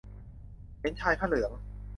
[0.79, 1.51] เห็นชายผ้าเหลือง